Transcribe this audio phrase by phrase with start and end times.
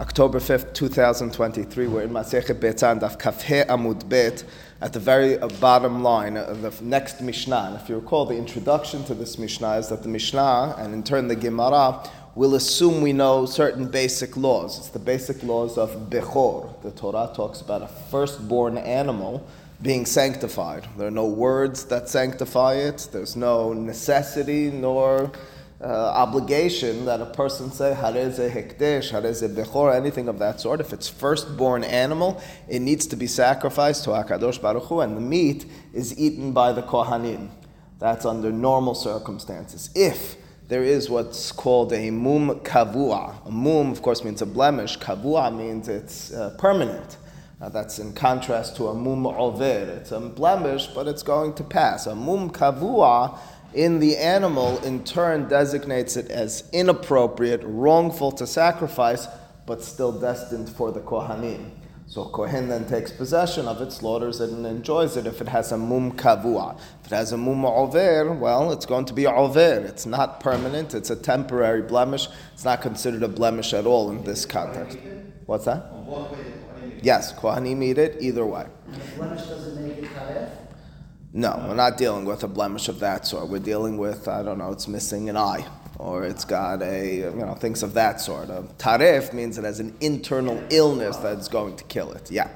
[0.00, 1.86] October 5th, 2023.
[1.86, 4.44] We're in Masechet Beitzah, Daf Kafhe Amud Bet,
[4.80, 7.64] at the very uh, bottom line of the next Mishnah.
[7.66, 11.02] And if you recall, the introduction to this Mishnah is that the Mishnah, and in
[11.02, 12.02] turn the Gemara,
[12.34, 14.78] will assume we know certain basic laws.
[14.78, 16.80] It's the basic laws of Bechor.
[16.80, 19.46] The Torah talks about a firstborn animal
[19.82, 20.86] being sanctified.
[20.96, 25.30] There are no words that sanctify it, there's no necessity nor
[25.82, 30.80] uh, obligation that a person say hareze hekdesh, hareze bechor, anything of that sort.
[30.80, 35.20] If it's firstborn animal, it needs to be sacrificed to Hakadosh Baruch Hu, and the
[35.20, 35.64] meat
[35.94, 37.48] is eaten by the kohanim.
[37.98, 39.90] That's under normal circumstances.
[39.94, 40.36] If
[40.70, 43.44] there is what's called a mum kavua.
[43.44, 44.98] A mum, of course, means a blemish.
[44.98, 47.16] Kavua means it's uh, permanent.
[47.60, 49.64] Now, that's in contrast to a mum over.
[49.64, 52.06] It's a blemish, but it's going to pass.
[52.06, 53.36] A mum kavua
[53.74, 59.26] in the animal in turn designates it as inappropriate, wrongful to sacrifice,
[59.66, 61.70] but still destined for the Kohanim.
[62.10, 65.70] So Kohen then takes possession of it, slaughters it, and enjoys it if it has
[65.70, 66.76] a mum kavua.
[67.04, 69.84] If it has a mum over, well, it's going to be over.
[69.86, 72.26] It's not permanent, it's a temporary blemish.
[72.52, 74.98] It's not considered a blemish at all in this context.
[75.46, 75.86] What's that?
[77.00, 78.66] Yes, Kohanim eat it either way.
[79.16, 80.10] blemish doesn't make it
[81.32, 83.48] no, we're not dealing with a blemish of that sort.
[83.48, 85.64] We're dealing with, I don't know, it's missing an eye,
[85.98, 88.50] or it's got a, you know, things of that sort.
[88.50, 92.30] A tarif means it has an internal illness that's going to kill it.
[92.30, 92.48] Yeah.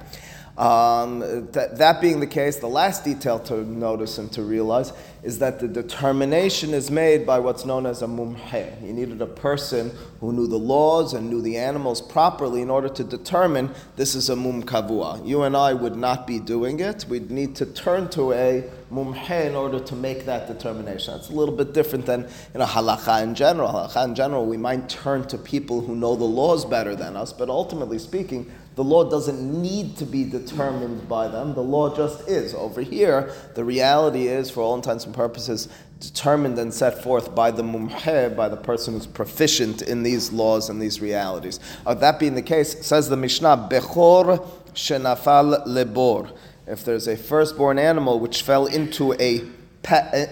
[0.57, 1.19] Um,
[1.51, 4.93] that, that being the case, the last detail to notice and to realize
[5.25, 8.87] is that the determination is made by what's known as a mumhe.
[8.87, 12.89] You needed a person who knew the laws and knew the animals properly in order
[12.91, 15.27] to determine this is a mum kavua.
[15.27, 17.05] You and I would not be doing it.
[17.09, 21.15] We'd need to turn to a mumhe in order to make that determination.
[21.15, 23.71] It's a little bit different than you know, halacha in general.
[23.71, 27.33] Halacha in general, we might turn to people who know the laws better than us,
[27.33, 31.55] but ultimately speaking, the law doesn't need to be determined by them.
[31.55, 32.55] The law just is.
[32.55, 35.69] Over here, the reality is, for all intents and purposes,
[36.01, 40.71] determined and set forth by the mumhe, by the person who's proficient in these laws
[40.71, 41.61] and these realities.
[41.87, 44.45] Uh, that being the case, says the Mishnah, Bechor
[44.75, 46.37] shenafal lebor.
[46.67, 49.45] If there's a firstborn animal which fell into a,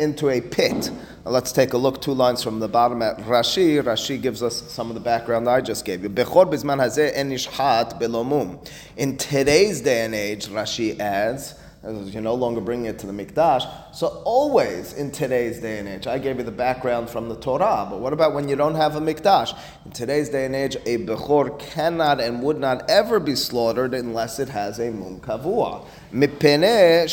[0.00, 0.90] into a pit,
[1.24, 3.80] Let's take a look two lines from the bottom at Rashi.
[3.80, 6.10] Rashi gives us some of the background I just gave you.
[6.10, 8.68] Bechor hazeh belomum.
[8.96, 13.94] In today's day and age, Rashi adds, you're no longer bringing it to the mikdash.
[13.94, 17.86] So always in today's day and age, I gave you the background from the Torah,
[17.88, 19.56] but what about when you don't have a mikdash?
[19.84, 24.38] In today's day and age, a bechor cannot and would not ever be slaughtered unless
[24.40, 25.84] it has a mum kavua.
[26.12, 27.08] Mipene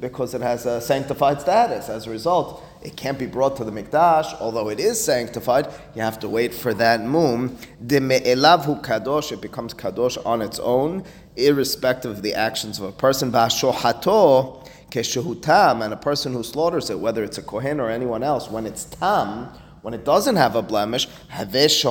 [0.00, 1.88] because it has a sanctified status.
[1.88, 5.66] As a result, it can't be brought to the mikdash, although it is sanctified.
[5.94, 7.58] You have to wait for that mum.
[7.84, 11.04] Deme'elavhu kadosh, it becomes kadosh on its own,
[11.36, 13.32] irrespective of the actions of a person.
[13.32, 18.50] Vashohato keshehutam, and a person who slaughters it, whether it's a kohen or anyone else,
[18.50, 19.52] when it's tam
[19.82, 21.82] when it doesn't have a blemish, if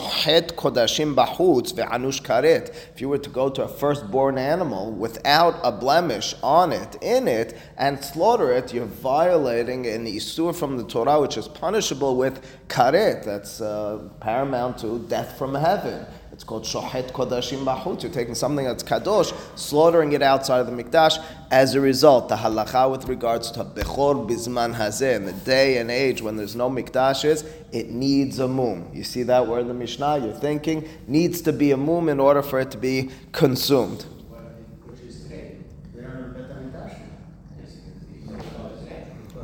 [3.02, 7.58] you were to go to a firstborn animal without a blemish on it, in it,
[7.78, 13.24] and slaughter it, you're violating an isur from the Torah, which is punishable with karet.
[13.24, 16.06] That's uh, paramount to death from heaven.
[16.38, 18.04] It's called shohet kodashim bahut.
[18.04, 21.18] You're taking something that's kadosh, slaughtering it outside of the mikdash.
[21.50, 25.90] As a result, the halacha with regards to bechor bizman hazeh, in the day and
[25.90, 28.88] age when there's no mikdashes, it needs a mum.
[28.94, 30.20] You see that word in the Mishnah?
[30.20, 34.06] You're thinking needs to be a mum in order for it to be consumed.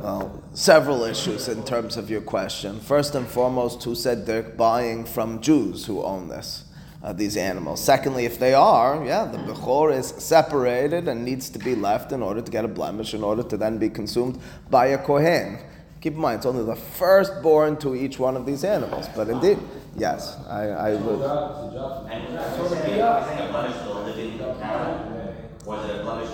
[0.00, 2.78] Well, several issues in terms of your question.
[2.78, 6.63] First and foremost, who said they're buying from Jews who own this?
[7.04, 7.84] Uh, these animals.
[7.84, 12.22] Secondly, if they are, yeah, the bechor is separated and needs to be left in
[12.22, 15.58] order to get a blemish, in order to then be consumed by a kohen.
[16.00, 19.06] Keep in mind, it's only the firstborn to each one of these animals.
[19.14, 19.58] But indeed,
[19.98, 21.20] yes, I, I would.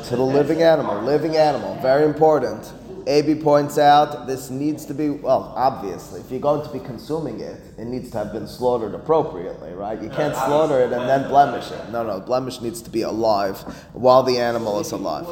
[0.04, 2.72] To the living animal, living animal, very important.
[3.10, 7.40] AB points out this needs to be, well, obviously, if you're going to be consuming
[7.40, 10.00] it, it needs to have been slaughtered appropriately, right?
[10.00, 11.90] You can't slaughter it and then blemish it.
[11.90, 13.58] No, no, blemish needs to be alive
[13.94, 15.26] while the animal is alive.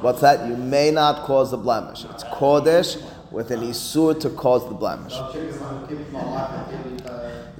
[0.00, 0.48] What's that?
[0.48, 2.04] You may not cause the blemish.
[2.06, 3.00] It's kodesh
[3.30, 5.14] with an isur to cause the blemish.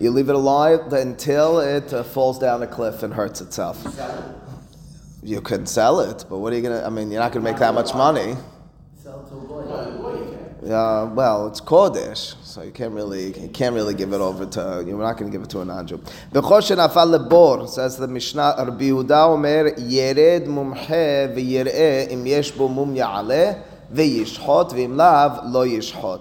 [0.00, 3.78] You leave it alive until it uh, falls down a cliff and hurts itself.
[5.22, 6.82] You can sell it, but what are you gonna?
[6.84, 8.36] I mean, you're not gonna make that much money.
[10.66, 14.82] Uh, well, it's kodesh, so you can't really you can't really give it over to
[14.84, 15.98] you're not going to give it to a non-Jew.
[16.32, 22.66] Bechoshen afal lebor says the Mishnah Rabbi Yehuda Omer Yered mumhe v'yireh im yesh bo
[22.66, 25.66] mum ya'aleh v'yishhot v'im lav lo.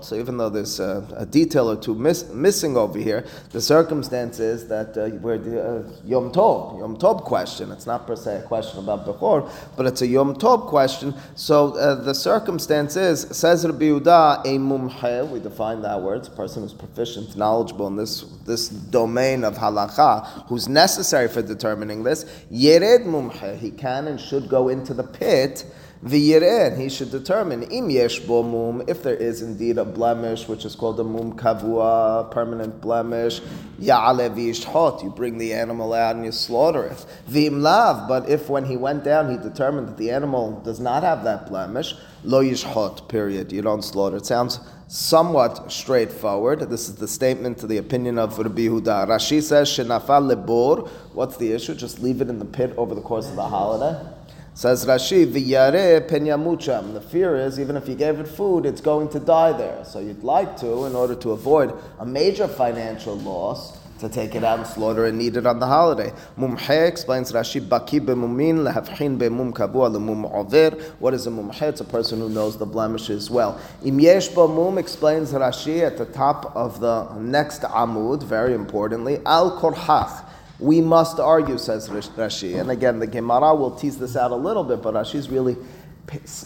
[0.01, 4.39] So even though there's a, a detail or two miss, missing over here, the circumstance
[4.39, 7.71] is that uh, we're the uh, Yom Tov, Yom Tov question.
[7.71, 11.13] It's not per se a question about Bechor, but it's a Yom Tov question.
[11.35, 16.27] So uh, the circumstance is, says Rabbi Yehuda, a mumhe, we define that word, it's
[16.27, 22.03] a person who's proficient, knowledgeable in this, this domain of halacha, who's necessary for determining
[22.03, 25.65] this, yered mumhe, he can and should go into the pit,
[26.05, 30.63] V'yireh, he should determine im yesh bo mum, if there is indeed a blemish, which
[30.63, 33.41] is called a mum kavua, permanent blemish,
[33.79, 37.03] ya'ale v'yishhot, you bring the animal out and you slaughter it.
[37.27, 41.01] V'im lav, but if when he went down he determined that the animal does not
[41.01, 44.17] have that blemish, lo yishhot, period, you don't slaughter.
[44.17, 46.59] It sounds somewhat straightforward.
[46.69, 49.07] This is the statement to the opinion of Rabbi Huda.
[49.07, 51.73] Rashi says, shenafal lebor, what's the issue?
[51.73, 54.14] Just leave it in the pit over the course of the holiday?
[54.57, 56.93] Says Rashi, v'yare penyamucham.
[56.93, 59.83] The fear is, even if you gave it food, it's going to die there.
[59.83, 64.45] So you'd like to, in order to avoid a major financial loss, to take it
[64.45, 66.13] out and slaughter and eat it on the holiday.
[66.37, 70.69] Mumhe explains Rashi, baki b'mumin lehavchin b'mum kabua l'mum over.
[70.99, 71.61] What is a mumhe?
[71.61, 73.59] It's a person who knows the blemishes well.
[73.83, 79.59] Im yesh mum explains Rashi at the top of the next amud, very importantly, al
[79.59, 80.23] korhach
[80.59, 82.59] we must argue, says Rashi.
[82.59, 85.57] And again, the Gemara will tease this out a little bit, but Rashi's really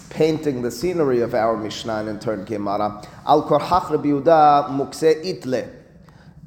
[0.09, 3.05] painting the scenery of our Mishnah in turn Gemara.
[3.27, 5.69] Al korhach Rabbi mukse itle.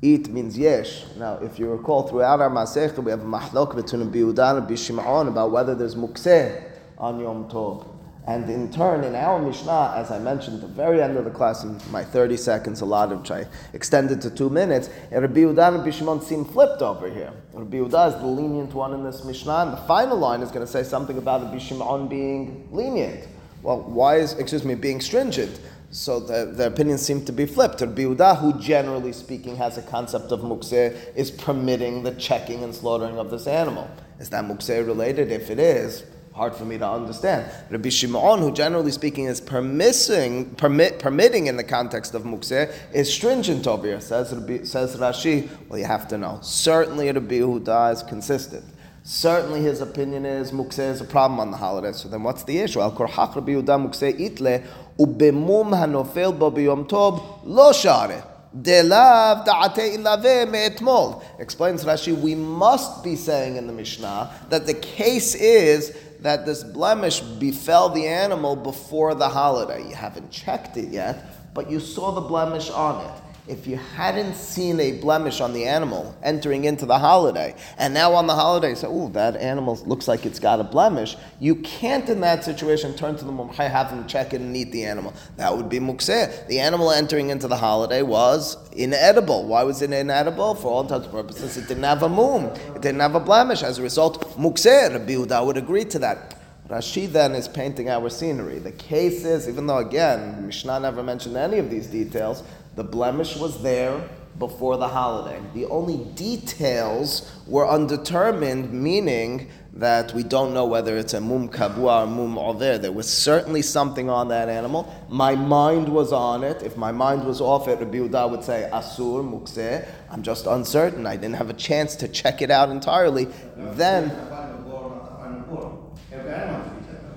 [0.01, 1.05] It means yesh.
[1.17, 4.75] Now, if you recall, throughout our Masech, we have a mahlok between Rabbi and Rabbi
[4.75, 6.65] Shimon about whether there's mukse
[6.99, 7.87] on Yom Tov.
[8.25, 11.31] And in turn, in our Mishnah, as I mentioned at the very end of the
[11.31, 15.69] class, in my 30 seconds a allotted, which I extended to two minutes, Rabbi Yehuda
[15.69, 17.33] and Rabbi Shimon seem flipped over here.
[17.53, 20.65] Rabbi Yehuda is the lenient one in this Mishnah, and the final line is going
[20.65, 23.27] to say something about Rabbi Shimon being lenient.
[23.63, 25.61] Well, why is, excuse me, being stringent?
[25.91, 27.81] So the, the opinions seem to be flipped.
[27.81, 32.73] Rabbi Yehuda, who generally speaking has a concept of mukseh, is permitting the checking and
[32.73, 33.91] slaughtering of this animal.
[34.21, 35.33] Is that mukseh related?
[35.33, 36.05] If it is,
[36.35, 37.51] hard for me to understand.
[37.71, 43.13] Rabbi Shimon, who generally speaking is permitting, permit, permitting in the context of mukseh, is
[43.13, 44.01] stringent over here.
[44.01, 46.39] Says, Rabbi, says Rashi, well, you have to know.
[46.43, 48.65] Certainly Rabbi Yehuda is consistent.
[49.05, 51.97] Certainly his opinion is mukseh is a problem on the holidays.
[51.97, 52.81] So then what's the issue?
[52.81, 54.65] Al korhach Rabbi Yehuda mukseh itle
[54.99, 58.25] ubemum hanofel bo biyom tov lo share.
[58.57, 61.23] Delav da'ate ilave me'etmol.
[61.39, 66.63] Explains Rashi, we must be saying in the Mishnah that the case is that this
[66.63, 69.87] blemish befell the animal before the holiday.
[69.89, 73.22] You haven't checked it yet, but you saw the blemish on it.
[73.49, 78.15] If you hadn't seen a blemish on the animal entering into the holiday, and now
[78.15, 82.09] on the holiday say, "Oh, that animal looks like it's got a blemish," you can't
[82.09, 85.13] in that situation turn to the mumchai, have them check it, and eat the animal.
[85.39, 86.47] That would be mukseh.
[86.47, 89.43] The animal entering into the holiday was inedible.
[89.43, 90.55] Why was it inedible?
[90.55, 92.53] For all intents and purposes, it didn't have a mum.
[92.77, 93.65] It didn't have a blemish.
[93.65, 94.93] As a result, mukseh.
[94.93, 96.37] Rabbi Uda would agree to that.
[96.71, 98.59] Rashi then is painting our scenery.
[98.61, 103.37] The case is, even though again, Mishnah never mentioned any of these details, the blemish
[103.37, 104.09] was there
[104.39, 105.41] before the holiday.
[105.55, 112.05] The only details were undetermined, meaning that we don't know whether it's a mum kabua
[112.05, 112.79] or mum over.
[112.79, 114.93] There was certainly something on that animal.
[115.09, 116.63] My mind was on it.
[116.63, 119.87] If my mind was off it, Rabbi Uda would say asur mukseh.
[120.11, 121.07] I'm just uncertain.
[121.07, 123.29] I didn't have a chance to check it out entirely.
[123.57, 124.11] Then.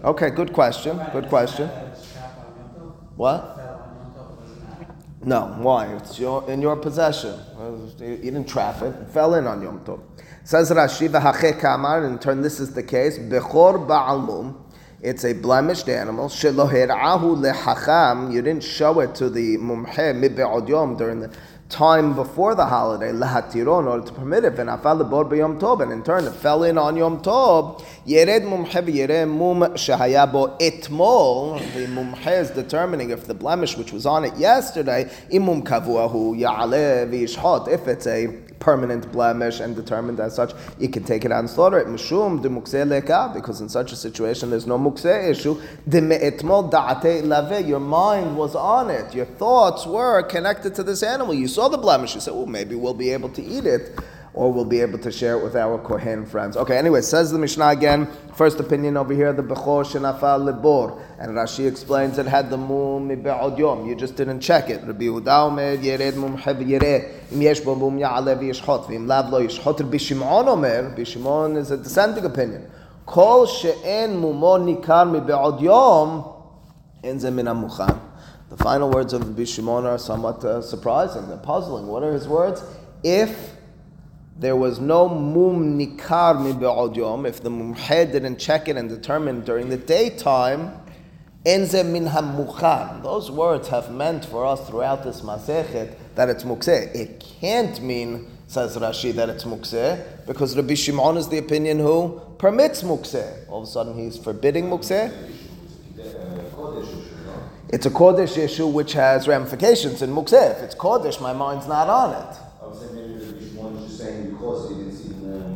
[0.03, 1.01] Okay, good question.
[1.11, 1.67] Good question.
[3.15, 3.54] What?
[5.25, 5.87] No, why?
[5.95, 7.39] It's your, in your possession.
[7.99, 8.93] You didn't traffic.
[9.01, 9.99] It fell in on Yom Tov.
[10.43, 14.55] Says Rashi, v'hacheh kamar, in turn this is the case, bechor ba'almum,
[15.01, 16.29] it's a blemished animal.
[16.29, 21.35] Shelo her'ahu lehacham, you didn't show it to the mumhe mibe'od yom during the
[21.69, 25.91] time before the holiday, lahatiro, in order to permit it, v'nafal lebor b'yom tov, and
[25.91, 31.87] in turn it fell in on Yom Tov, yered mumhe v'yered mum shehayabo etmol, the
[31.87, 37.67] mumhe is determining if the blemish which was on it yesterday, imum kavuahu ya'ale v'yishhot,
[37.67, 38.27] if it's a
[38.65, 41.85] permanent blemish and determined as such, you can take it out and slaughter it.
[41.85, 42.49] Mishum de
[42.83, 45.55] leka, because in such a situation there's no mukse issue.
[45.87, 49.13] Da'ate lave, your mind was on it.
[49.13, 51.35] Your thoughts were connected to this animal.
[51.35, 52.15] You saw the blemish.
[52.15, 53.99] You said, well, maybe we'll be able to eat it.
[54.35, 56.57] Or we'll be able to share it with our Kohen friends.
[56.57, 61.01] Okay, anyway, says the Mishnah again, first opinion over here, the Bechor Shenafal Libor.
[61.17, 63.87] And Rashi explains it had the mum mibe'od yom.
[63.87, 64.83] You just didn't check it.
[64.83, 67.31] Rabbi Yehuda omer yered mum heb yereh.
[67.31, 68.87] Im yesh bo mum ya'ale v'yishchot.
[68.87, 69.79] V'im lav lo yishchot.
[69.79, 72.69] Rabbi Shimon omer, Rabbi Shimon is a dissenting opinion.
[73.05, 76.25] Kol she'en mumo nikar mibe'od yom,
[77.05, 78.01] en ze mukhan.
[78.49, 81.29] The final words of Rabbi Shimon are somewhat uh, surprising.
[81.29, 81.87] They're puzzling.
[81.87, 82.61] What are his words?
[83.01, 83.54] If
[84.37, 86.51] there was no mum nikar mi
[86.97, 90.73] yom, if the mumhed didn't check it and determine during the daytime,
[91.45, 93.01] enze min hamuchan.
[93.01, 96.93] Those words have meant for us throughout this masechet that it's mukseh.
[96.93, 102.19] It can't mean, says Rashi, that it's mukseh, because Rabbi Shimon is the opinion who
[102.37, 103.49] permits mukseh.
[103.49, 105.13] All of a sudden he's forbidding mukseh.
[107.69, 110.57] It's a Kodesh issue which has ramifications in mukseh.
[110.57, 112.37] If it's Kodesh, my mind's not on it.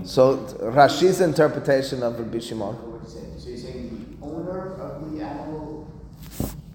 [0.09, 2.75] So Rashi's interpretation of Rabbi Shimon.
[3.07, 5.87] So you're saying the owner of the animal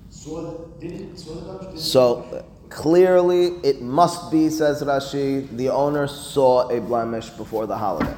[0.08, 6.80] saw, didn't, saw the So clearly it must be, says Rashi, the owner saw a
[6.80, 8.14] blemish before the holiday.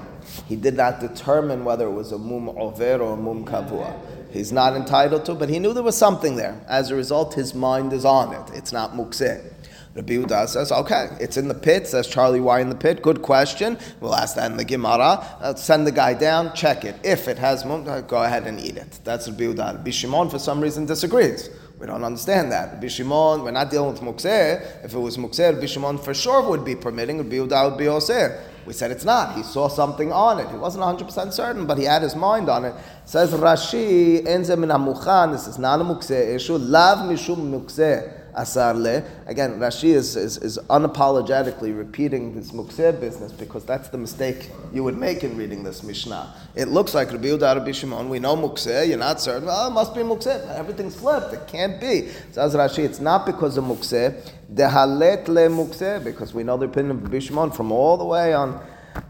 [0.46, 3.98] He did not determine whether it was a mum over or a mum kavua.
[4.30, 6.60] He's not entitled to, but he knew there was something there.
[6.68, 8.54] As a result, his mind is on it.
[8.54, 9.50] It's not mukseh.
[9.96, 11.86] Rabbi Yehuda says, okay, it's in the pit.
[11.86, 13.00] Says Charlie, why in the pit?
[13.00, 13.78] Good question.
[14.00, 15.24] We'll ask that in the Gemara.
[15.40, 16.96] Uh, send the guy down, check it.
[17.02, 19.00] If it has mum, uh, go ahead and eat it.
[19.04, 19.76] That's Rabbi Yehuda.
[19.76, 21.48] Rabbi Shimon, for some reason, disagrees.
[21.80, 22.74] We don't understand that.
[22.74, 24.84] Rabbi Shimon, we're not dealing with mukseh.
[24.84, 27.16] If it was mukseh, Rabbi Shimon for sure would be permitting.
[27.16, 28.38] Rabbi Yehuda would be osir.
[28.66, 29.34] We said it's not.
[29.34, 30.50] He saw something on it.
[30.50, 32.74] He wasn't 100% certain, but he had his mind on it.
[33.06, 36.58] Says Rashi, enze min This is not a mukseh issue.
[36.58, 43.88] Lav mishum mukseh Again, Rashi is, is, is unapologetically repeating this mukseh business because that's
[43.88, 46.34] the mistake you would make in reading this Mishnah.
[46.54, 49.72] It looks like Rabbi Yehuda Rabbi Shimon, we know mukseh, you're not certain, well, it
[49.72, 50.54] must be mukseh.
[50.54, 52.08] Everything's flipped, it can't be.
[52.32, 56.98] Says Rashi, it's not because of mukseh, dehalet le mukseh, because we know the opinion
[56.98, 58.60] of Rabbi Shimon from all the way on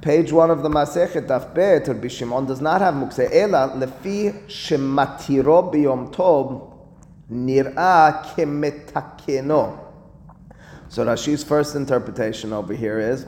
[0.00, 3.28] Page one of the Masechet Daf Bet, Rabbi Shimon does not have mukseh.
[3.33, 6.75] Ela lefi shematiro biyom tov
[7.30, 9.78] nir'a kemetakeno.
[10.88, 13.26] So Rashi's first interpretation over here is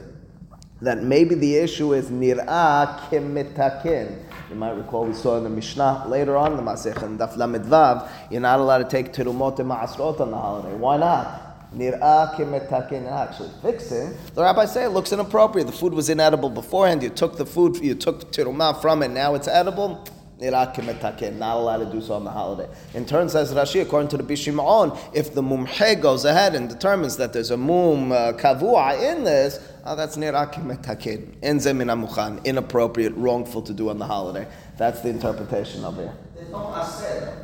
[0.81, 4.23] that maybe the issue is nir'a kemetaken.
[4.49, 8.09] You might recall we saw in the Mishnah later on the Masech and Daf Lamedvav,
[8.31, 10.75] you're not allowed to take terumot and ma'asrot on the holiday.
[10.75, 11.71] Why not?
[11.75, 14.17] Nir'a kemetaken, actually fixing.
[14.33, 15.67] The rabbis say it looks inappropriate.
[15.67, 17.03] The food was inedible beforehand.
[17.03, 20.03] You took the food, you took terumah from it, now it's edible
[20.39, 22.67] not allowed to do so on the holiday.
[22.93, 27.17] In turn, says Rashi, according to the Bishimon, if the mumhe goes ahead and determines
[27.17, 31.39] that there's a mum uh, kavua in this, oh, that's nirakimetakin.
[31.41, 34.47] Enze minamuchan, inappropriate, wrongful to do on the holiday.
[34.77, 36.11] That's the interpretation of it.
[36.35, 37.43] There's no ma'aseh.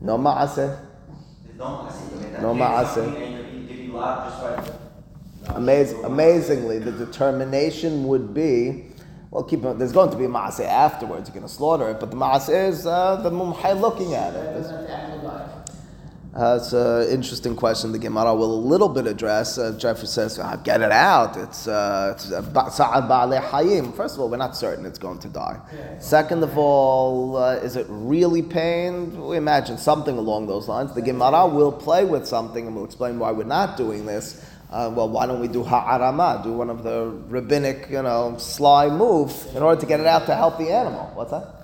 [0.00, 0.78] No ma'aseh.
[1.44, 2.40] There's no ma'aseh.
[2.40, 4.76] No ma'aseh.
[5.46, 8.86] Amaz- amazingly, the determination would be
[9.30, 11.28] well, keep there's going to be a maaseh afterwards.
[11.28, 14.66] You're going to slaughter it, but the maaseh is uh, the mumhay looking at it.
[16.32, 19.58] Uh, it's an interesting question the Gemara will a little bit address.
[19.58, 21.36] Uh, Jeffrey says, oh, get it out.
[21.36, 23.96] It's uh, hayim.
[23.96, 25.58] First of all, we're not certain it's going to die.
[25.98, 29.26] Second of all, uh, is it really pain?
[29.26, 30.94] We imagine something along those lines.
[30.94, 34.92] The Gemara will play with something and we'll explain why we're not doing this uh,
[34.94, 39.46] well, why don't we do ha'arama, do one of the rabbinic, you know, sly moves
[39.54, 41.10] in order to get it out to help the animal?
[41.14, 41.60] What's that?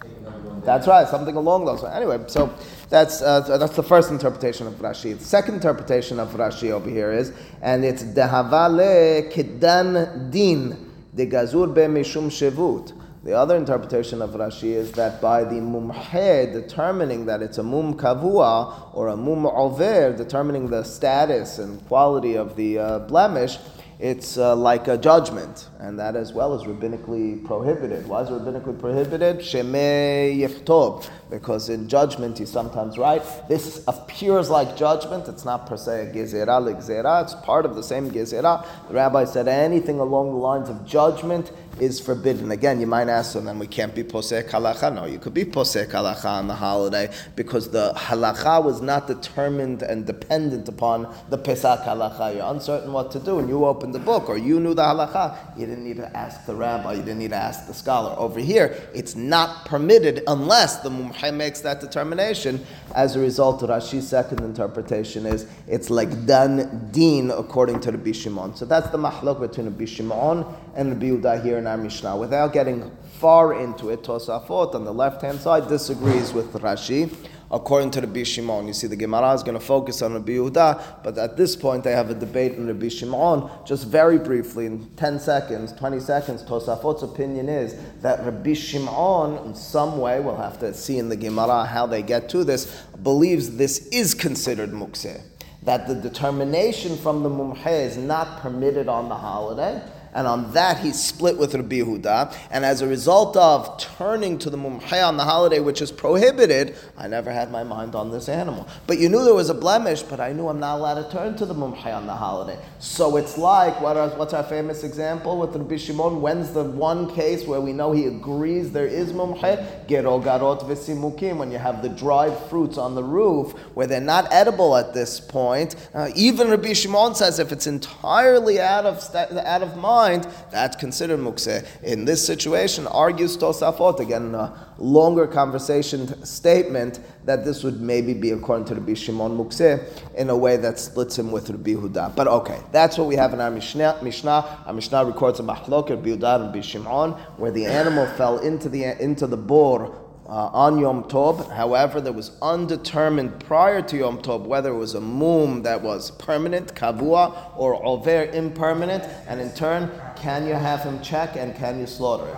[0.64, 1.94] That's right, something along those lines.
[1.94, 2.52] Anyway, so
[2.88, 5.16] that's uh, that's the first interpretation of Rashi.
[5.16, 7.32] The second interpretation of Rashi over here is,
[7.62, 12.92] and it's dehavale kedan din de gazur be mishum shevut.
[13.24, 17.94] The other interpretation of Rashi is that by the mumhe determining that it's a mum
[17.94, 23.58] kavua or a mum over, determining the status and quality of the uh, blemish,
[23.98, 28.06] it's uh, like a judgment, and that as well is rabbinically prohibited.
[28.06, 29.38] Why is it rabbinically prohibited?
[29.38, 35.76] Shemei yichtob, because in judgment you sometimes write, this appears like judgment, it's not per
[35.76, 38.66] se a gezerah legzerah, it's part of the same gezerah.
[38.88, 42.50] The rabbi said anything along the lines of judgment is forbidden.
[42.50, 44.94] Again, you might ask, so then we can't be posek halacha.
[44.94, 49.82] No, you could be posek halacha on the holiday because the halacha was not determined
[49.82, 52.34] and dependent upon the pesach halacha.
[52.34, 55.36] You're uncertain what to do, and you opened the book, or you knew the halacha,
[55.58, 58.16] you didn't need to ask the rabbi, you didn't need to ask the scholar.
[58.18, 62.64] Over here, it's not permitted unless the mumhe makes that determination.
[62.94, 68.56] As a result, Rashi's second interpretation is it's like dan din according to the Bishimon.
[68.56, 72.16] So that's the mahlok between the Bishimon and the Biuda here in our Mishnah.
[72.16, 77.14] Without getting far into it, Tosafot on the left hand side disagrees with Rashi
[77.50, 78.66] according to the Bishimon.
[78.66, 81.84] You see, the Gemara is going to focus on Rabbi Yehuda, but at this point
[81.84, 83.50] they have a debate in Rabbi Shimon.
[83.64, 89.54] Just very briefly, in 10 seconds, 20 seconds, Tosafot's opinion is that Rabbi Shimon, in
[89.54, 93.56] some way, we'll have to see in the Gemara how they get to this, believes
[93.56, 95.20] this is considered mukseh.
[95.62, 99.82] That the determination from the mumhe is not permitted on the holiday,
[100.16, 102.34] and on that he split with Rabbi Yehuda.
[102.50, 106.74] And as a result of turning to the mumhay on the holiday, which is prohibited,
[106.96, 108.66] I never had my mind on this animal.
[108.86, 111.36] But you knew there was a blemish, but I knew I'm not allowed to turn
[111.36, 112.58] to the mumhay on the holiday.
[112.78, 116.22] So it's like what are, what's our famous example with Rabbi Shimon?
[116.22, 119.86] When's the one case where we know he agrees there is mumhay?
[119.86, 124.32] Gero garot v'simukim, when you have the dried fruits on the roof where they're not
[124.32, 125.76] edible at this point.
[125.92, 130.76] Uh, even Rabbi Shimon says if it's entirely out of out of mind mind, that's
[130.76, 131.64] considered mukseh.
[131.82, 138.14] In this situation, argues Tosafot, again, in a longer conversation statement, that this would maybe
[138.14, 139.74] be according to Rabbi Shimon mukseh
[140.14, 142.14] in a way that splits him with Rabbi Huda.
[142.14, 143.98] But okay, that's what we have in our Mishnah.
[144.02, 144.62] Mishnah.
[144.66, 148.68] Our Mishnah records a mahlok, Rabbi Huda and Rabbi Shimon, where the animal fell into
[148.68, 151.50] the, into the bore uh, on Yom Tov.
[151.52, 156.10] However, there was undetermined prior to Yom Tov whether it was a mum that was
[156.12, 161.78] permanent, kavua, or over impermanent, and in turn, can you have him check and can
[161.78, 162.36] you slaughter it?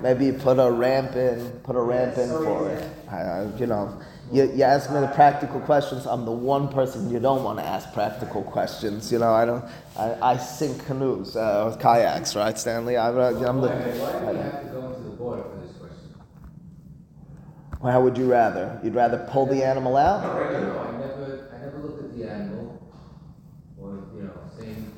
[0.00, 3.60] Maybe you put a ramp in, put a ramp in for it.
[3.60, 4.00] You know,
[4.32, 6.06] you, you ask me the practical questions.
[6.06, 9.12] I'm the one person you don't want to ask practical questions.
[9.12, 9.64] You know, I don't.
[9.96, 12.96] I, I sink canoes, uh, kayaks, right, Stanley?
[12.96, 13.68] I, I'm the.
[13.68, 16.14] Why do you have to go into the border for this question?
[17.82, 18.80] How would you rather?
[18.82, 20.22] You'd rather pull the animal out?
[20.22, 22.94] No, I never, I never looked at the animal,
[23.78, 24.92] or you know, saying.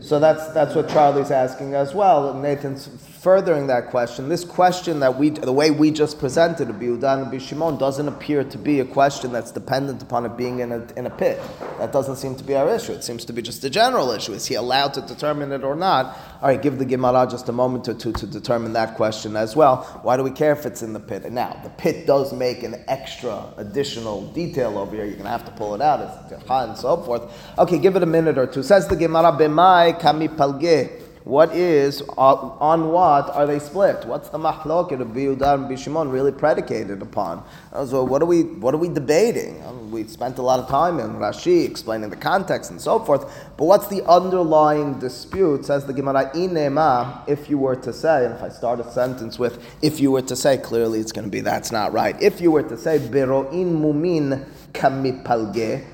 [0.00, 2.34] So that's that's what Charlie's asking as well.
[2.34, 2.88] Nathan's
[3.26, 7.76] furthering that question, this question that we, the way we just presented, Biudan and Bishimon,
[7.76, 11.10] doesn't appear to be a question that's dependent upon it being in a, in a
[11.10, 11.42] pit.
[11.80, 12.92] That doesn't seem to be our issue.
[12.92, 14.32] It seems to be just a general issue.
[14.32, 16.16] Is he allowed to determine it or not?
[16.40, 19.56] All right, give the Gemara just a moment or two to determine that question as
[19.56, 19.82] well.
[20.02, 21.24] Why do we care if it's in the pit?
[21.24, 25.04] And now, the pit does make an extra additional detail over here.
[25.04, 25.98] You're going to have to pull it out.
[26.30, 27.22] It's and so forth.
[27.58, 28.62] Okay, give it a minute or two.
[28.62, 31.05] Says the Gemara, B'mai kami palge.
[31.26, 34.04] What is, uh, on what are they split?
[34.04, 37.42] What's the mahloket of Biyudar and Bishimon really predicated upon?
[37.72, 39.60] Uh, so what are we, what are we debating?
[39.64, 43.22] Um, we spent a lot of time in Rashi explaining the context and so forth,
[43.56, 45.64] but what's the underlying dispute?
[45.64, 49.36] Says the Gemara, inema, if you were to say, and if I start a sentence
[49.36, 52.14] with, if you were to say, clearly it's going to be that's not right.
[52.22, 55.84] If you were to say, bero'in mumin kamipalge,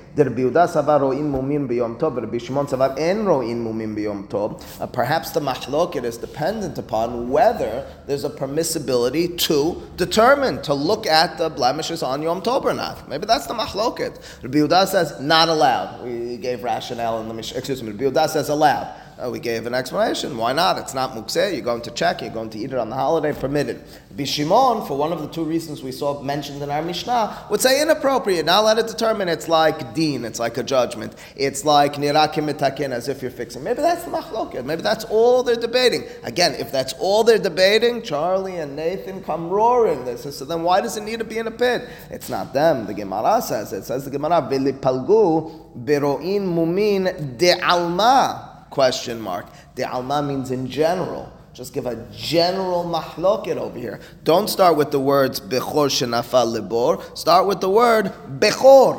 [4.79, 11.07] Uh, perhaps the mahloket is dependent upon whether there's a permissibility to determine, to look
[11.07, 13.09] at the blemishes on Yom Tov or not.
[13.09, 14.21] Maybe that's the mahloket.
[14.43, 16.03] Rabbi Yehuda says not allowed.
[16.03, 17.57] We gave rationale in the Mishnah.
[17.57, 17.91] Excuse me.
[17.91, 19.02] Rabbi Yehuda says allowed.
[19.23, 20.35] Uh, we gave an explanation.
[20.37, 20.77] Why not?
[20.77, 21.53] It's not mukseh.
[21.53, 22.21] You're going to check.
[22.21, 23.31] You're going to eat it on the holiday.
[23.31, 23.81] Permitted.
[24.15, 27.81] Bishimon, for one of the two reasons we saw mentioned in our Mishnah, would say
[27.81, 28.45] inappropriate.
[28.45, 29.29] Now let it determine.
[29.29, 30.25] It's like deen.
[30.25, 31.15] It's like a judgment.
[31.37, 33.63] It's like nirakim mitakin, as if you're fixing.
[33.63, 34.65] Maybe that's the machloket.
[34.65, 36.03] Maybe that's all they're debating.
[36.23, 40.23] Again, if that's all they're debating, Charlie and Nathan come roaring this.
[40.35, 41.87] So then why does it need to be in a pit?
[42.09, 42.87] It's not them.
[42.87, 43.85] The Gemara says it.
[43.85, 49.45] says the Gemara, palgu beroin mumin de alma question mark.
[49.75, 51.31] The alma means in general.
[51.53, 53.99] Just give a general mahloket over here.
[54.23, 56.97] Don't start with the words bechor shenafal libor.
[57.15, 58.05] Start with the word
[58.39, 58.95] bechor.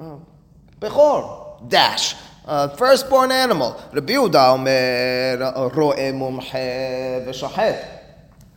[0.00, 0.20] Oh.
[0.80, 1.68] Bechor.
[1.68, 2.16] Dash.
[2.44, 3.80] Uh, firstborn animal.
[3.92, 8.00] Rabbi Yehuda omer ro'e mumche v'shochet.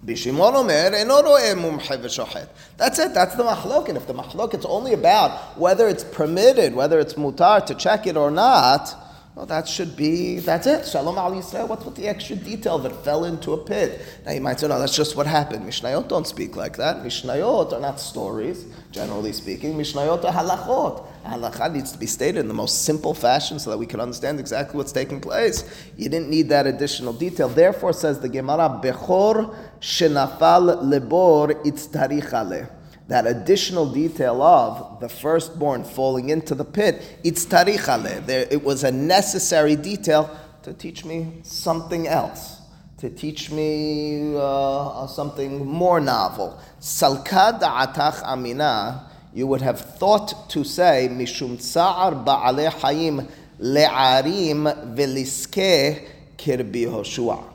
[0.04, 2.48] Bishimon omer eno ro'e mumche v'shochet.
[2.78, 3.13] That's it.
[3.13, 3.96] That's the mahloket.
[3.96, 8.17] If the mahloket is only about whether it's permitted, whether it's mutar to check it
[8.17, 8.96] or not,
[9.38, 10.88] well, that should be, that's it.
[10.88, 11.67] Shalom al Yisrael.
[11.67, 14.02] What's with the extra detail that fell into a pit?
[14.26, 15.63] Now you might say, no, that's just what happened.
[15.63, 17.04] Mishnayot don't speak like that.
[17.04, 19.78] Mishnayot are not stories, generally speaking.
[19.78, 21.06] Mishnayot are halachot.
[21.23, 24.39] Halacha needs to be stated in the most simple fashion so that we can understand
[24.39, 25.63] exactly what's taking place.
[25.95, 27.47] You didn't need that additional detail.
[27.47, 32.71] Therefore, says the Gemara, Bechor shenafal lebor itztarichale
[33.08, 38.84] that additional detail of the firstborn falling into the pit, it's tarich There, it was
[38.84, 40.30] a necessary detail
[40.63, 42.60] to teach me something else,
[42.98, 46.60] to teach me uh, something more novel.
[46.82, 56.06] Salka da'atach amina, you would have thought to say, mishum tsa'ar ba'ale hayim le'arim veliske
[56.38, 57.54] kirbi Hoshua.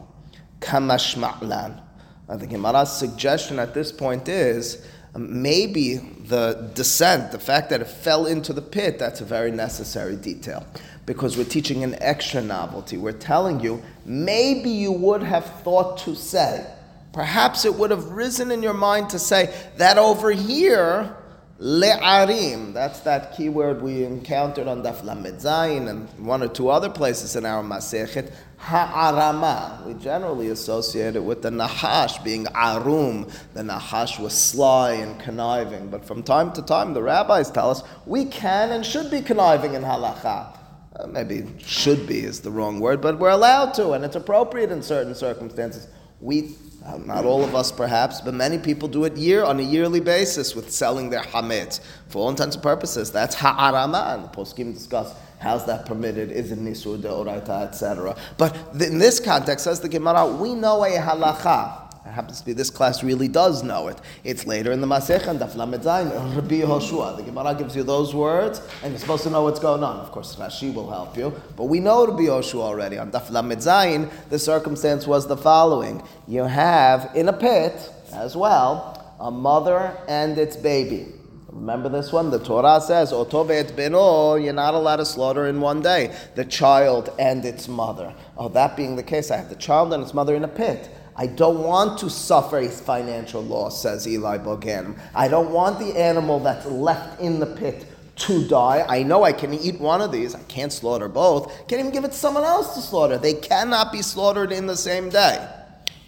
[0.61, 1.81] Kamashma'lan.
[2.29, 7.87] The Gemara's suggestion at this point is Um, maybe the descent, the fact that it
[7.87, 10.67] fell into the pit, that's a very necessary detail.
[11.05, 12.97] Because we're teaching an extra novelty.
[12.97, 16.67] We're telling you, maybe you would have thought to say,
[17.13, 21.17] perhaps it would have risen in your mind to say that over here,
[21.63, 26.69] le'arim, that's that key word we encountered on Daf Lamed Zayin and one or two
[26.69, 29.85] other places in our Masechet, ha'arama.
[29.87, 33.29] We generally associate it with the Nahash being arum.
[33.55, 35.89] The Nahash was sly and conniving.
[35.89, 39.75] But from time to time, the rabbis tell us we can and should be conniving
[39.75, 40.59] in halacha.
[40.97, 44.73] Uh, maybe should be is the wrong word, but we're allowed to, and it's appropriate
[44.73, 45.87] in certain circumstances.
[46.23, 46.55] We
[46.85, 50.01] uh, not all of us, perhaps, but many people do it year on a yearly
[50.01, 51.81] basis with selling their hametz.
[52.09, 56.53] For all intents and purposes, that's ha'arama, and the poskim discuss how's that permitted, is
[56.53, 58.17] it nisur deoraita, etc.
[58.39, 62.53] But in this context, says the Gemara, we know a halacha it happens to be
[62.53, 63.99] this class really does know it.
[64.25, 67.17] It's later in the Masech and Daf Lamed Zayin, Rabbi Hoshua.
[67.17, 69.97] The Gemara gives you those words, and you're supposed to know what's going on.
[70.01, 72.99] Of course, Rashi will help you, but we know Rabbi Hoshua already.
[72.99, 79.15] On Daf Lamed the circumstance was the following: you have in a pit as well
[79.21, 81.07] a mother and its baby.
[81.53, 82.31] Remember this one?
[82.31, 86.15] The Torah says, Otovet beno, you're not allowed to slaughter in one day.
[86.35, 88.15] The child and its mother.
[88.39, 90.89] Oh, that being the case, I have the child and its mother in a pit.
[91.17, 94.99] I don't want to suffer a financial loss, says Eli Bogan.
[95.15, 98.85] I don't want the animal that's left in the pit to die.
[98.89, 100.35] I know I can eat one of these.
[100.35, 101.51] I can't slaughter both.
[101.69, 103.19] Can't even give it to someone else to slaughter.
[103.19, 105.49] They cannot be slaughtered in the same day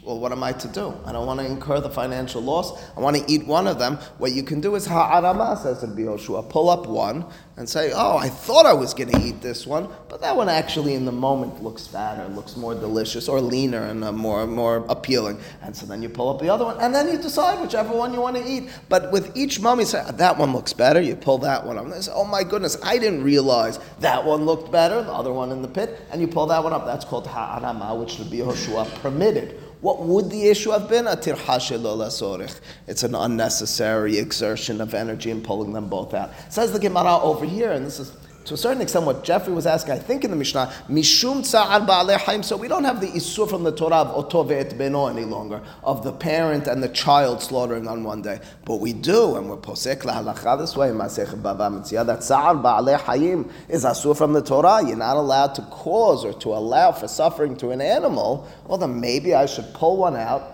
[0.04, 0.94] well, what am I to do?
[1.06, 2.78] I don't want to incur the financial loss.
[2.94, 3.96] I want to eat one of them.
[4.18, 7.24] What you can do is ha'arama, says in Yehoshua, pull up one
[7.56, 10.48] and say, oh, I thought I was going to eat this one, but that one
[10.48, 14.84] actually in the moment looks fatter, looks more delicious, or leaner and uh, more, more
[14.88, 15.40] appealing.
[15.62, 18.12] And so then you pull up the other one, and then you decide whichever one
[18.12, 18.68] you want to eat.
[18.90, 21.86] But with each mum, you say, that one looks better, you pull that one up.
[21.86, 25.50] And say, oh my goodness, I didn't realize that one looked better, the other one
[25.50, 26.84] in the pit, and you pull that one up.
[26.84, 29.60] That's called ha'arama, which the Yehoshua permitted.
[29.84, 31.06] What would the issue have been?
[31.06, 36.32] It's an unnecessary exertion of energy in pulling them both out.
[36.48, 39.66] Says the Gemara over here, and this is to a certain extent, what Jeffrey was
[39.66, 43.48] asking, I think in the Mishnah, Mishum Tza'ar Ba'alei so we don't have the Isur
[43.48, 47.42] from the Torah of Oto Ve'et Beno any longer, of the parent and the child
[47.42, 48.40] slaughtering on one day.
[48.64, 53.50] But we do, and we're Posek La'alacha this way, Masech Bava that Tza'ar Ba'alei Haim
[53.68, 54.86] is Asur from the Torah.
[54.86, 58.48] You're not allowed to cause or to allow for suffering to an animal.
[58.66, 60.53] Well, then maybe I should pull one out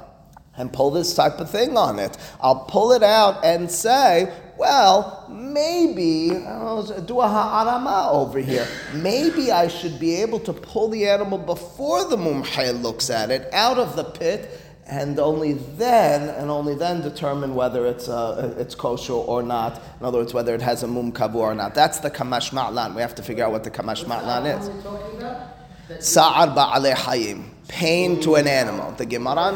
[0.60, 2.16] and pull this type of thing on it.
[2.40, 8.68] I'll pull it out and say, well, maybe, do a ha'arama over here.
[8.94, 13.48] Maybe I should be able to pull the animal before the mumhay looks at it
[13.54, 18.74] out of the pit and only then, and only then determine whether it's, uh, it's
[18.74, 19.80] kosher or not.
[20.00, 21.74] In other words, whether it has a mum kavu or not.
[21.74, 22.94] That's the kamash ma'lan.
[22.94, 26.04] We have to figure out what the kamash ma'lan is.
[26.04, 27.44] Sa'ar ba'aleh hayim.
[27.68, 28.92] Pain to an animal.
[28.92, 29.52] The Gemara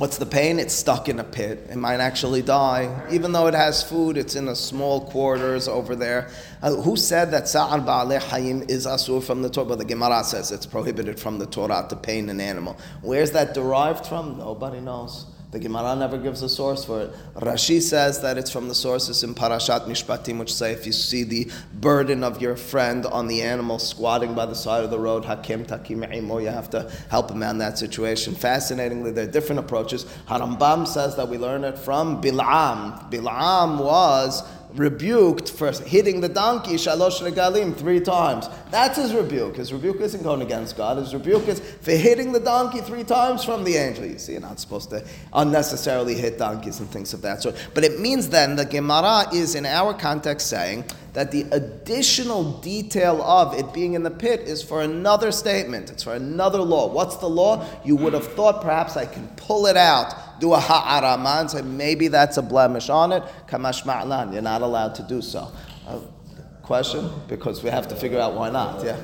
[0.00, 0.58] What's the pain?
[0.58, 1.66] It's stuck in a pit.
[1.68, 3.06] It might actually die.
[3.10, 6.30] Even though it has food, it's in a small quarters over there.
[6.62, 9.76] Uh, who said that Sa'ar Ba'aleh Hayim is Asur from the Torah?
[9.76, 12.78] The Gemara says it's prohibited from the Torah to pain an animal.
[13.02, 14.38] Where's that derived from?
[14.38, 15.26] Nobody knows.
[15.52, 17.10] The Gemara never gives a source for it.
[17.34, 21.24] Rashi says that it's from the sources in Parashat Mishpatim, which say if you see
[21.24, 25.24] the burden of your friend on the animal squatting by the side of the road,
[25.24, 28.32] Hakim Takim you have to help him out in that situation.
[28.34, 30.04] Fascinatingly, there are different approaches.
[30.28, 33.10] Harambam says that we learn it from Bil'am.
[33.10, 38.48] Bil'am was rebuked for hitting the donkey shalosh regalim three times.
[38.70, 39.56] That's his rebuke.
[39.56, 40.98] His rebuke isn't going against God.
[40.98, 44.04] His rebuke is for hitting the donkey three times from the angel.
[44.04, 47.56] You see, you're not supposed to unnecessarily hit donkeys and things of that sort.
[47.74, 53.20] But it means then the Gemara is in our context saying that the additional detail
[53.22, 55.90] of it being in the pit is for another statement.
[55.90, 56.88] It's for another law.
[56.92, 57.66] What's the law?
[57.84, 61.62] You would have thought perhaps I can pull it out, do a ha'arama, and say
[61.62, 63.24] maybe that's a blemish on it.
[63.48, 64.32] Kamash ma'lan.
[64.32, 65.50] You're not allowed to do so.
[65.86, 65.98] Uh,
[66.62, 67.10] question?
[67.26, 68.84] Because we have to figure out why not.
[68.84, 68.96] Yeah.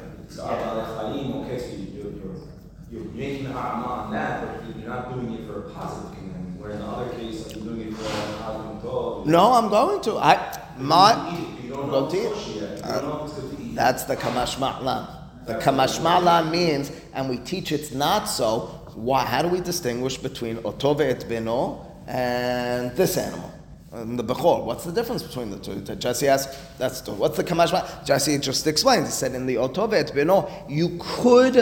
[2.88, 6.12] You're, making ha'arama on that, but you're not doing it for a positive.
[6.56, 10.18] Where in the other case, you're doing it for a positive No, I'm going to.
[10.18, 11.55] I my.
[12.14, 12.82] Eat.
[12.82, 13.28] Uh,
[13.74, 15.46] that's the kamash ma'lan.
[15.46, 18.72] The kamash ma'lan means, and we teach it's not so.
[18.94, 19.24] Why?
[19.24, 23.52] How do we distinguish between otove et beno and this animal?
[23.92, 24.64] And the bechor.
[24.64, 25.80] What's the difference between the two?
[25.96, 26.78] Jesse asked.
[26.78, 28.06] That's the, what's the kamash ma'lan?
[28.06, 29.06] Jesse just explains.
[29.06, 31.54] He said in the otove et beno, you could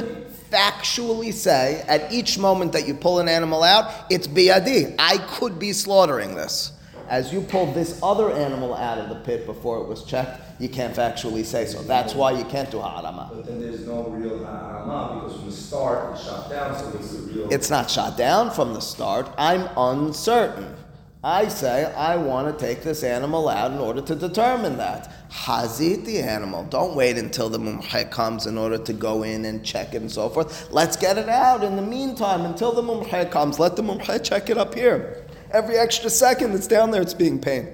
[0.51, 4.95] factually say at each moment that you pull an animal out, it's biadi.
[4.99, 6.73] I could be slaughtering this.
[7.09, 10.69] As you pulled this other animal out of the pit before it was checked, you
[10.69, 11.83] can't factually say so.
[11.83, 13.31] That's why you can't do ha'arama.
[13.35, 17.15] But then there's no real ha'arama because from the start it's shot down, so it's
[17.15, 17.53] a real.
[17.53, 19.29] It's not shot down from the start.
[19.37, 20.77] I'm uncertain.
[21.25, 25.11] I say I want to take this animal out in order to determine that.
[25.31, 26.65] Hazit the animal.
[26.65, 30.13] Don't wait until the mumhe comes in order to go in and check it and
[30.13, 30.71] so forth.
[30.71, 33.59] Let's get it out in the meantime until the mumhe comes.
[33.59, 35.24] Let the mumhe check it up here.
[35.55, 37.69] Every extra second that's down there, it's being paid.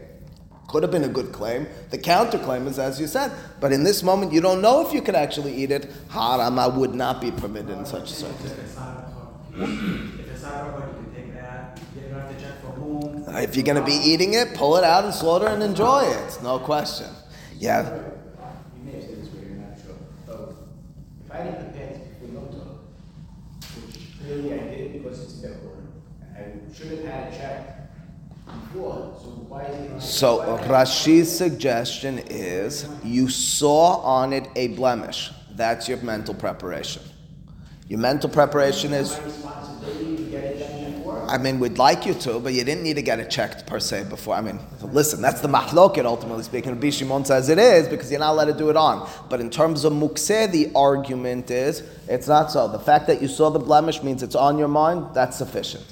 [0.68, 1.66] Could have been a good claim.
[1.88, 5.00] The counterclaim is as you said, but in this moment you don't know if you
[5.00, 5.90] could actually eat it.
[6.10, 8.52] Harama would not be permitted in such a circumstance.
[8.52, 11.80] If it's not a cook, if it's not a cook, you can take that.
[11.96, 13.24] You don't have to check for whom.
[13.34, 16.38] If you're going to be eating it, pull it out and slaughter and enjoy it.
[16.42, 17.08] No question.
[17.58, 17.88] Yeah.
[17.88, 19.96] You may have said this, but you're not sure.
[20.26, 20.54] So,
[21.24, 25.86] if I didn't pit before Yom Tov, which clearly I did because it's Bechor,
[26.36, 26.42] I
[26.74, 27.80] should have had checked
[29.98, 35.30] so Rashi's suggestion is you saw on it a blemish.
[35.50, 37.02] That's your mental preparation.
[37.88, 39.18] Your mental preparation is?
[41.28, 43.78] I mean, we'd like you to, but you didn't need to get it checked per
[43.78, 44.34] se before.
[44.34, 46.72] I mean, listen, that's the mahloket, ultimately speaking.
[46.72, 49.08] Rabbi Shimon says it is because you're not allowed to do it on.
[49.28, 52.68] But in terms of mukseh, the argument is it's not so.
[52.68, 55.84] The fact that you saw the blemish means it's on your mind, that's sufficient.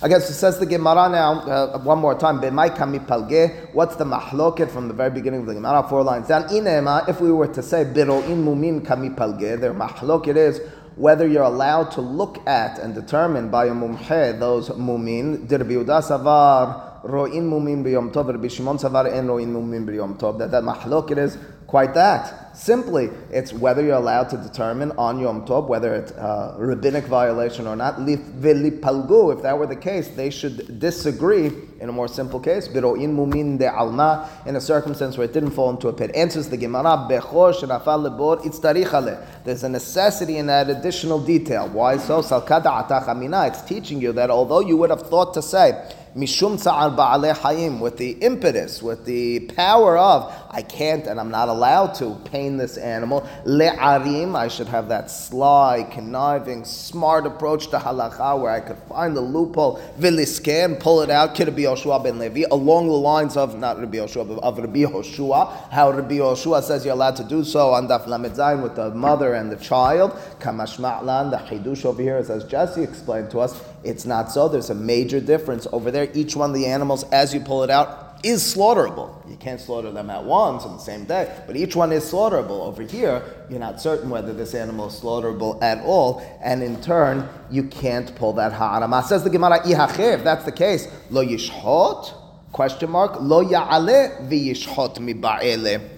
[0.00, 2.36] I guess it says the Gemara now, uh, one more time.
[2.36, 5.82] What's the mahloket from the very beginning of the Gemara?
[5.88, 6.44] Four lines down.
[6.44, 10.60] Inema, if we were to say, Biro'in mumin kami palge, their mahloket is
[10.94, 15.48] whether you're allowed to look at and determine by a mumhe those mumin.
[15.48, 18.28] Dir Yehuda savar ro'in mumin b'yom tov.
[18.28, 20.38] Rabbi Shimon savar en ro'in mumin b'yom tov.
[20.38, 22.47] That that mahloket is quite that.
[22.58, 27.68] Simply, it's whether you're allowed to determine on Yom Tov whether it's a rabbinic violation
[27.68, 27.98] or not.
[27.98, 32.66] Palgu, if that were the case, they should disagree in a more simple case.
[32.66, 36.10] Biro'in mumin de alma, in a circumstance where it didn't fall into a pit.
[36.16, 39.24] Answers the Gemara, bechor shenafal lebor itztarichale.
[39.44, 41.68] There's a necessity in that additional detail.
[41.68, 42.22] Why so?
[42.22, 43.46] Salkada atach.
[43.46, 45.80] It's teaching you that although you would have thought to say,
[46.16, 51.30] Mishum tsa'ar ba'alei hayim, with the impetus, with the power of, I can't and I'm
[51.30, 53.28] not allowed to pain this animal.
[53.44, 59.16] Le'arim, I should have that sly, conniving, smart approach to halacha where I could find
[59.16, 63.58] the loophole, viliske, and pull it out, Rabbi Yoshua ben Levi, along the lines of,
[63.58, 67.44] not Rabbi Yoshua, but of Rabbi Yoshua, how Rabbi Yoshua says you're allowed to do
[67.44, 70.12] so on Daf Lamed Zayin with the mother and the child.
[70.40, 74.48] Kamash Ma'lan, the Hidush over here as Jesse explained to us, it's not so.
[74.48, 76.08] There's a major difference over there.
[76.14, 79.14] Each one of the animals, as you pull it out, is slaughterable.
[79.30, 82.66] You can't slaughter them at once on the same day, but each one is slaughterable.
[82.66, 87.28] Over here, you're not certain whether this animal is slaughterable at all, and in turn,
[87.50, 89.02] you can't pull that ha'arama.
[89.04, 89.60] Says the Gemara.
[89.66, 92.14] If that's the case, lo yishhot?
[92.52, 93.20] Question mark.
[93.20, 95.96] Lo ya'ale v'yishhot miba'ele.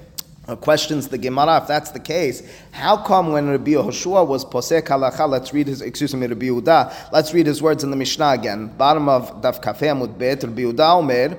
[0.60, 5.28] Questions the Gemara, if that's the case, how come when Rabbi Yehoshua was posek halacha,
[5.28, 8.66] let's read his, excuse me, Rabbi Yehuda, let's read his words in the Mishnah again.
[8.76, 11.38] Bottom of Daf Kafeh Amud Bet, Rabbi Yehuda Omer,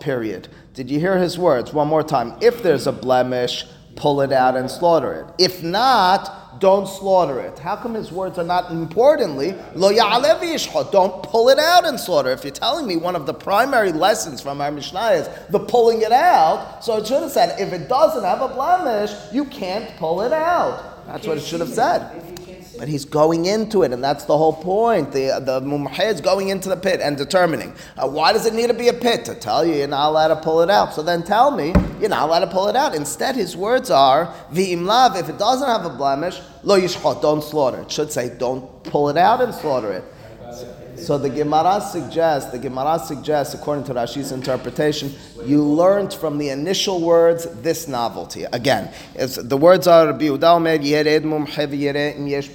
[0.00, 0.48] Period.
[0.74, 1.72] Did you hear his words?
[1.72, 2.34] One more time.
[2.40, 3.64] If there's a blemish,
[3.96, 5.42] pull it out and slaughter it.
[5.42, 7.58] If not, don't slaughter it.
[7.58, 9.90] How come his words are not importantly, lo
[10.90, 12.30] don't pull it out and slaughter.
[12.30, 16.02] If you're telling me one of the primary lessons from our Mishnah is the pulling
[16.02, 19.94] it out, so it should have said, if it doesn't have a blemish, you can't
[19.96, 21.06] pull it out.
[21.06, 22.22] That's what it should have said.
[22.78, 25.12] But he's going into it, and that's the whole point.
[25.12, 28.68] The the mumhe is going into the pit and determining uh, why does it need
[28.68, 30.94] to be a pit to tell you you're not allowed to pull it out.
[30.94, 32.94] So then tell me you're not allowed to pull it out.
[32.94, 35.18] Instead, his words are v'imlav.
[35.18, 37.82] If it doesn't have a blemish, lo yishchot, don't slaughter.
[37.82, 40.04] It should say don't pull it out and slaughter it.
[40.98, 45.12] So the Gemara suggests, the Gemara suggests, according to Rashi's interpretation,
[45.44, 48.44] you learned from the initial words this novelty.
[48.44, 50.78] Again, the words are Rabbi Yehuda Omer,
[51.26, 52.48] mum yere im yesh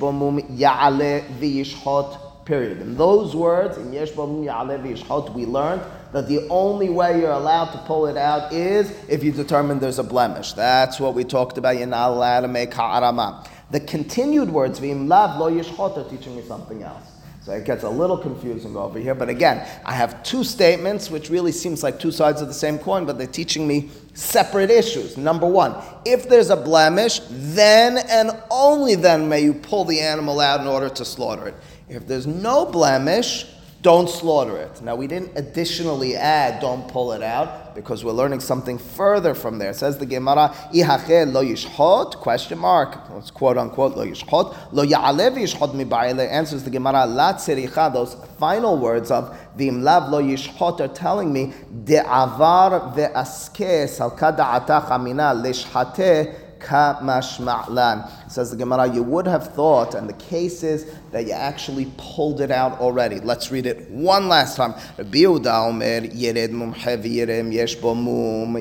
[2.45, 2.81] period.
[2.81, 7.77] In those words, im yesh bo we learned that the only way you're allowed to
[7.79, 10.53] pull it out is if you determine there's a blemish.
[10.53, 11.77] That's what we talked about.
[11.77, 13.45] You're not allowed to make ha'arama.
[13.69, 17.10] The continued words, v'im lo yishchot, are teaching me something else.
[17.43, 19.15] So it gets a little confusing over here.
[19.15, 22.77] But again, I have two statements, which really seems like two sides of the same
[22.77, 25.17] coin, but they're teaching me separate issues.
[25.17, 25.75] Number one,
[26.05, 30.67] if there's a blemish, then and only then may you pull the animal out in
[30.67, 31.55] order to slaughter it.
[31.89, 33.47] If there's no blemish,
[33.81, 34.81] don't slaughter it.
[34.81, 39.57] Now, we didn't additionally add don't pull it out because we're learning something further from
[39.57, 39.71] there.
[39.71, 45.35] It says the Gemara, lo yishchot, question mark, it's quote unquote, lo yishchot, lo ya'alev
[45.35, 50.21] yishchot mi ba'ile, answers the Gemara, la tziricha, those final words of v'im lav lo
[50.21, 58.31] yishchot are telling me, de'avar ve'aske salka da'atach amina lishhateh kamashma'lan.
[58.31, 62.41] Says the Gemara, you would have thought, and the case is that you actually pulled
[62.41, 63.19] it out already.
[63.19, 64.73] Let's read it one last time.
[64.97, 66.51] Rabbi omer, yered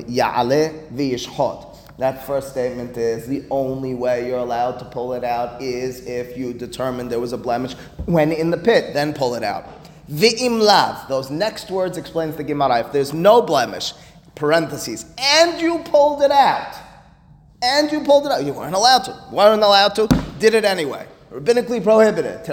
[0.07, 1.67] ya'ale.
[1.97, 6.35] That first statement is the only way you're allowed to pull it out is if
[6.35, 7.73] you determine there was a blemish
[8.05, 9.65] when in the pit, then pull it out.
[10.09, 12.79] Those next words explains the Gemara.
[12.79, 13.93] If there's no blemish,
[14.35, 16.75] parentheses, and you pulled it out,
[17.61, 18.43] and you pulled it out.
[18.43, 19.23] You weren't allowed to.
[19.31, 20.07] weren't allowed to.
[20.39, 21.07] Did it anyway.
[21.31, 22.47] Rabbinically prohibited.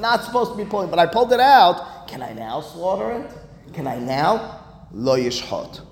[0.00, 2.08] Not supposed to be pulling, but I pulled it out.
[2.08, 3.74] Can I now slaughter it?
[3.74, 4.64] Can I now?
[4.92, 5.82] Lo yishchot.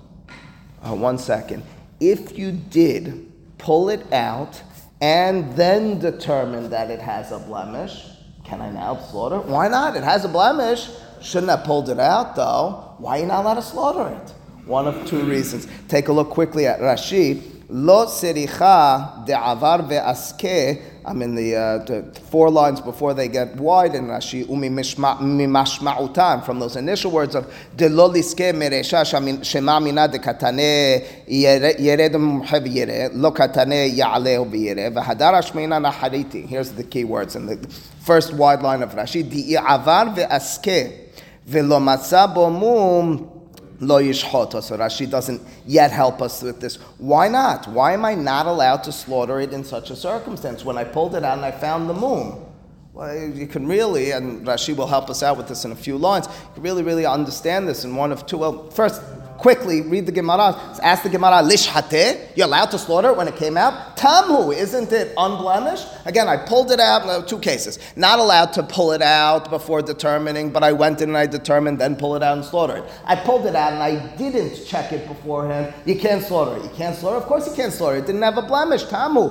[0.81, 1.63] Uh, one second.
[1.99, 4.61] If you did pull it out
[5.01, 8.05] and then determine that it has a blemish,
[8.43, 9.45] can I now slaughter it?
[9.45, 9.95] Why not?
[9.95, 10.89] It has a blemish.
[11.21, 12.95] Shouldn't have pulled it out though.
[12.97, 14.29] Why are you not allowed to slaughter it?
[14.65, 15.67] One of two reasons.
[15.87, 17.58] Take a look quickly at Rashi.
[17.71, 20.81] Lo sericha de'avar ve'aske.
[21.05, 26.43] I mean, the, uh, the, four lines before they get wide in Rashi, umi mimashma'utan,
[26.43, 29.05] from those initial words of de lo liske meresha
[29.43, 36.47] shema mina de katane yered muhev yere, lo katane ya'aleh v'yere, v'hadar ashmeina nahariti.
[36.47, 37.57] Here's the key words in the
[38.01, 41.09] first wide line of Rashi, di'avar ve'aske,
[41.47, 43.38] v'lo matza bo mum,
[43.79, 44.61] Lo yishchot.
[44.61, 46.75] So Rashi doesn't yet help us with this.
[46.97, 47.67] Why not?
[47.67, 50.65] Why am I not allowed to slaughter it in such a circumstance?
[50.65, 52.45] When I pulled it out and I found the mum.
[52.93, 55.97] Well, you can really, and Rashi will help us out with this in a few
[55.97, 58.37] lines, you can really, really understand this in one of two.
[58.37, 59.01] Well, first,
[59.39, 60.55] quickly read the Gemara.
[60.81, 63.97] Ask the Gemara, Lish hate, you're allowed to slaughter when it came out?
[63.97, 65.87] Tamu, isn't it unblemished?
[66.05, 67.79] Again, I pulled it out, no, two cases.
[67.95, 71.79] Not allowed to pull it out before determining, but I went in and I determined,
[71.79, 72.83] then pull it out and slaughter it.
[73.05, 75.73] I pulled it out and I didn't check it beforehand.
[75.85, 76.63] You can't slaughter it.
[76.63, 77.17] You can't slaughter?
[77.17, 77.99] Of course you can't slaughter it.
[77.99, 78.83] It didn't have a blemish.
[78.83, 79.29] Tamu.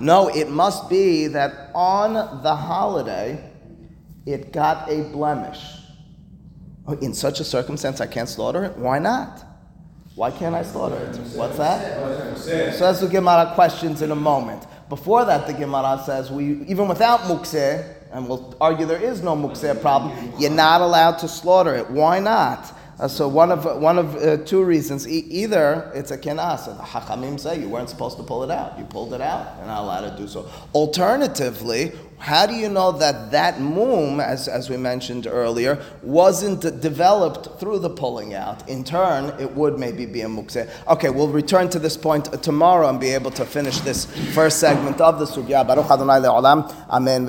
[0.00, 3.50] No, it must be that on the holiday,
[4.26, 5.79] it got a blemish.
[6.86, 8.76] Oh, in such a circumstance, I can't slaughter it?
[8.76, 9.44] Why not?
[10.14, 11.16] Why can't I slaughter it?
[11.36, 12.36] What's that?
[12.38, 14.66] So that's the Gemara questions in a moment.
[14.88, 19.36] Before that, the Gemara says we even without mukseh, and we'll argue there is no
[19.36, 21.88] mukseh problem, you're not allowed to slaughter it.
[21.90, 22.72] Why not?
[23.00, 26.78] Uh, so one of one of uh, two reasons: e- either it's a kenas, and
[26.78, 29.66] the hachamim say you weren't supposed to pull it out, you pulled it out, you're
[29.66, 30.46] not allowed to do so.
[30.74, 37.58] Alternatively, how do you know that that mum, as, as we mentioned earlier, wasn't developed
[37.58, 38.68] through the pulling out?
[38.68, 40.68] In turn, it would maybe be a mukseh.
[40.86, 45.00] Okay, we'll return to this point tomorrow and be able to finish this first segment
[45.00, 45.66] of the sugya.
[45.66, 46.70] Baruch Adonai le'olam.
[46.90, 47.24] Amen.